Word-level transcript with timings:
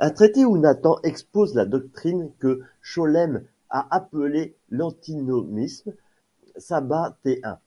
Un 0.00 0.08
traité 0.08 0.46
où 0.46 0.56
Nathan 0.56 0.96
expose 1.02 1.52
la 1.54 1.66
doctrine 1.66 2.30
que 2.38 2.62
Scholem 2.80 3.44
a 3.68 3.86
appelé 3.94 4.54
l'antinomisme 4.70 5.92
sabbatéen. 6.56 7.60